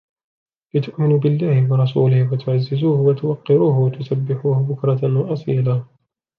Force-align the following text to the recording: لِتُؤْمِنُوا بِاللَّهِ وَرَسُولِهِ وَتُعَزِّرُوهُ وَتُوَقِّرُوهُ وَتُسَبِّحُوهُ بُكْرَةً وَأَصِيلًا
لِتُؤْمِنُوا 0.75 1.19
بِاللَّهِ 1.19 1.71
وَرَسُولِهِ 1.71 2.33
وَتُعَزِّرُوهُ 2.33 2.99
وَتُوَقِّرُوهُ 3.01 3.79
وَتُسَبِّحُوهُ 3.79 4.59
بُكْرَةً 4.59 5.17
وَأَصِيلًا 5.17 5.85